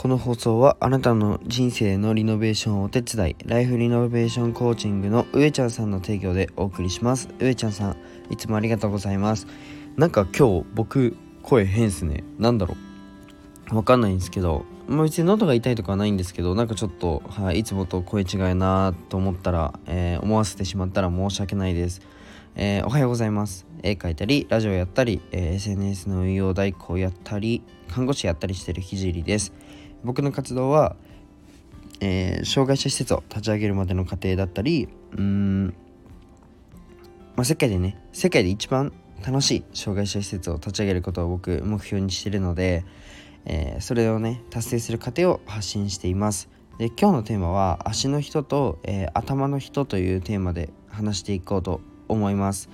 [0.00, 7.28] この放送はあなたの人生のリノベーションをお手伝いライフリノベーションコーチングの上ちゃんさんの提供でお送りします。
[7.40, 7.96] 上ちゃんさん
[8.30, 9.48] いつもありがとうございます。
[9.96, 12.22] なんか今日僕声変っすね。
[12.38, 12.76] なんだろ
[13.72, 13.74] う。
[13.74, 22.02] わかんないんですけどまあ、別に喉が痛いとかはないんですけどなんかちょっと、はい、いつもと声違いなと思ったら、えー、思わせてしまったら申し訳ないです、
[22.54, 23.66] えー、おはようございます。
[23.82, 29.52] 絵描いたりラジオやったり、えー、SNS の運用代行やったり看護師やったりしてるひじりです。
[30.04, 30.96] 僕の活動は、
[32.00, 35.74] え障害者施設を立ち上げるまでの過程だったりうん
[37.38, 38.92] まあ、世界でね世界で一番
[39.24, 42.84] 楽しい障害者施設を立ち上げることを僕目標にしてるので、
[43.44, 46.48] えー、それをね達成する過程を発信しています。
[46.78, 52.70] で今日のテーマは足の人と、えー、頭の人というテーマで話していこうと思います。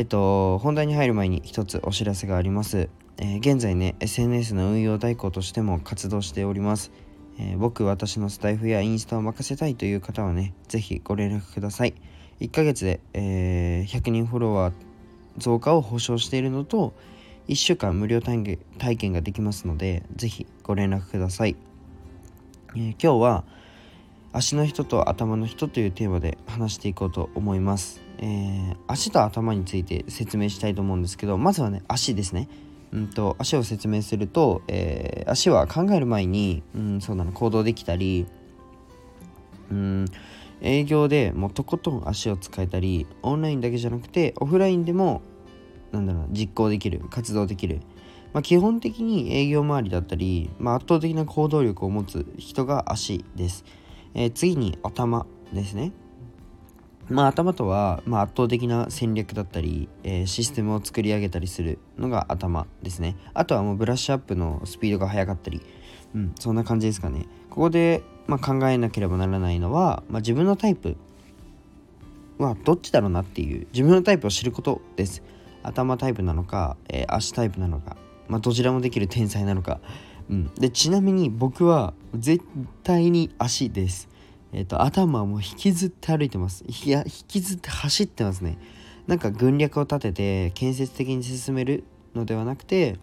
[0.00, 6.90] えっと本題に入る前に一つお知らせがあります、えー、現在ね SNS の運用代行としても活動しております
[7.38, 11.94] えー、僕私のスタイフやインスタを任せたいという方はね是非ご連絡ください
[12.40, 14.74] 1ヶ月で、えー、100人フォロワー
[15.36, 16.94] 増加を保証しているのと
[17.48, 18.58] 1週間無料体
[18.96, 21.56] 験ができますので、ぜひご連絡ください。
[22.76, 23.44] えー、今日は
[24.32, 28.00] 足の人と頭の人というテーマで話していこうと思います。
[28.20, 32.48] えー、足と頭について説明したいと思うんですけど、まずはね、足ですね。
[32.92, 38.26] うんと、足を説明すると、えー、足は考える前に、うん、そうだな、行動できたり、
[39.70, 40.04] うん、
[40.60, 45.22] 営業でもうとことん足を使えたり、オンラインだけじゃなくて、オフラインでも
[45.92, 47.80] なんだろう実行できる活動できる、
[48.32, 53.64] まあ、基本的に営業周りだったり、まあ、圧倒的な行動力を持つ人が足です、
[54.14, 55.92] えー、次に頭ですね。
[57.10, 63.16] まあ、頭とは、まあ、圧倒的な戦略だったり、えー、システムを作り上げたりするのが頭ですね。
[63.34, 65.60] あとはもうブラッシュアップのスピードが速かったり、
[66.14, 67.26] うん、そんな感じですかね。
[67.50, 70.96] ここで、まあ、考えなければならないのは、まあ、自分のタイプ
[72.38, 75.22] はどっちだろうなっていう自分のタイプを知ることです。
[75.62, 77.96] 頭タイプなのか、えー、足タイプなのか、
[78.28, 79.80] まあ、どちらもできる天才なのか、
[80.30, 82.44] うん、でちなみに僕は絶
[82.84, 84.08] 対に足です。
[84.52, 86.64] えっ、と頭はもう引きずって歩いてます。
[86.66, 88.58] いや引きずって走ってますね。
[89.06, 91.84] なんか軍略を立てて建設的に進める
[92.14, 92.98] のではなくて、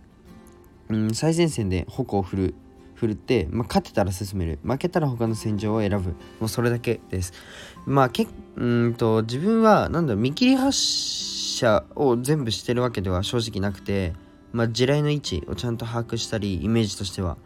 [0.90, 2.56] うん、最前線で矛を振る
[2.96, 4.60] 振るって、まあ、勝てたら進める。
[4.64, 6.16] 負けたら他の戦場を選ぶ。
[6.40, 7.32] もうそれだけです。
[7.86, 14.14] まあけうんと自分はなんだろう見切り発車を全部してるわけでは正直なくて、
[14.52, 17.38] まあ、地雷の位置をちゃんと把握したりイメージとしては。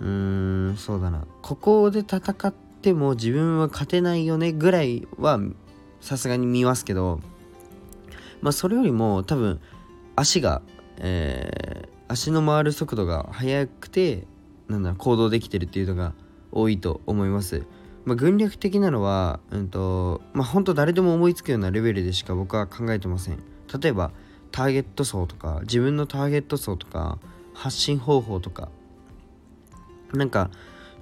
[0.00, 1.26] うーんそうだな。
[1.42, 5.40] ここで戦っても自分は勝てないよねぐらいは
[6.02, 7.20] さすがに見ますけど
[8.42, 9.58] まあそれよりも多分
[10.16, 10.60] 足が、
[10.98, 14.26] えー、足の回る速度が速くて
[14.68, 16.12] なんだ行動できてるっていうのが
[16.52, 17.66] 多いと思います。
[18.04, 23.42] まあ、軍略的なのは、うんとまあ、本当誰でも思いつくようなレベルでしか僕は考えてません。
[23.80, 24.12] 例えば
[24.52, 27.18] ターゲット層とか自分のターゲット層とか
[27.54, 28.68] 発信方法とか
[30.12, 30.50] なんか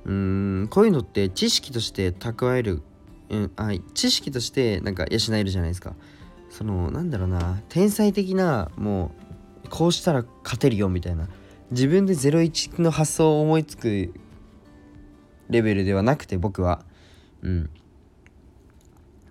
[0.05, 2.83] うーんこういうのって知識として蓄える、
[3.31, 5.95] うん、あ知識としてなんか養えるじゃないですか。
[6.51, 9.13] そのなんだろうな天才的なも
[9.65, 11.29] うこうしたら勝てるよみたいな
[11.71, 14.13] 自分で01の発想を思いつく
[15.49, 16.85] レベルではなくて僕は
[17.43, 17.71] うん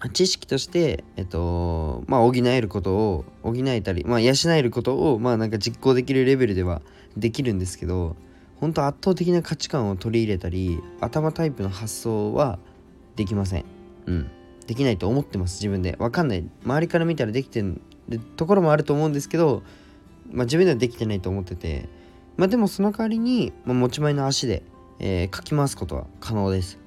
[0.09, 6.81] 知識として、えっと、まあ、補えることを、補えたり、まあ、養えることを、まあ、なんか実行できるレベルでは
[7.17, 8.15] できるんですけど、
[8.61, 12.59] 本当圧倒的な価値観を取り入れたり、頭タイプの発想は
[13.16, 13.66] できません。
[14.05, 14.31] うん。
[14.67, 15.97] できないと思ってます、自分で。
[15.99, 16.45] わかんない。
[16.63, 17.81] 周りから見たらできてる
[18.38, 19.63] ところもあると思うんですけど、
[20.31, 21.89] まあ、自分ではできてないと思ってて、
[22.38, 24.63] まあ、でもその代わりに、まあ、持ち前の足で、
[24.99, 26.78] えー、かき回すことは可能です。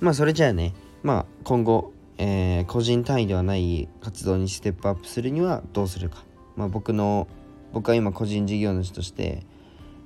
[0.00, 6.24] まあそれじゃあね、まあ今後、えー、個人単位ではない活動にステップアップするにはどうするか。
[6.56, 7.28] まあ僕の、
[7.72, 9.44] 僕は今個人事業主として、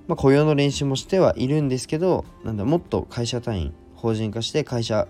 [0.09, 5.07] まあ雇用の練習もしてはいるんですけど、なんだ、もっと会社単位、法人化して会社、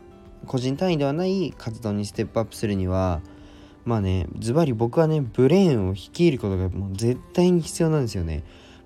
[0.47, 3.23] 個人単位ではない活動にステップアップするには、
[3.85, 8.43] まあね、ズバリ僕はね、ブレーンを率いることがもう絶対に必要なんですよね。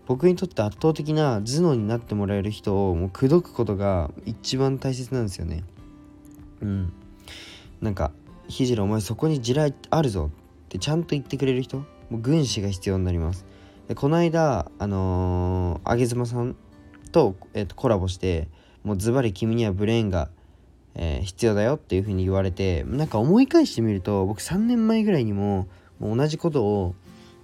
[0.06, 5.64] 僕にとって圧倒的な頭脳になってもらえる人をもう口説くことが一番大切なんですよね。
[6.60, 6.92] うん
[7.80, 8.12] なんか
[8.46, 10.30] 「ひじろお前そこに地雷あるぞ」
[10.64, 13.44] ってちゃんと言ってくれる人もう軍師が必要になります
[13.92, 16.56] でこの間あのー、上妻さん
[17.12, 18.48] と,、えー、とコラボして
[18.84, 20.30] もうズバリ君にはブレーンが、
[20.94, 25.68] えー、必要だよっていう風に言われてなんか思い返してみると僕3年前ぐらいにも
[25.98, 26.94] もう同じことを、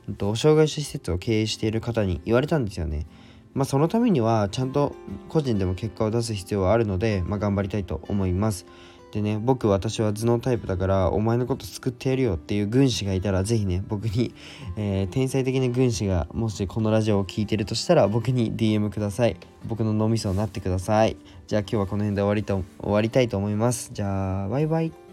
[0.08, 3.04] えー、と障害者施設を経営している方に言われたんですよね
[3.52, 4.94] まあ、そのためにはちゃんと
[5.28, 8.66] 個人でも結果を出す必要はあるので、まあ、頑張りたいと思います。
[9.12, 14.34] でね僕私は頭脳タイプだからお前のこと救ってやるよっていう軍師がいたら是非ね僕に、
[14.76, 19.36] えー、天才的な軍師がもしこのラジオを聴いてるとしたら僕に DM ください。
[19.66, 21.16] 僕の脳みそになってください。
[21.46, 23.90] じゃあ今日はこの辺で終わりと終わりたいと思います。
[23.92, 25.07] じゃあバイバイ。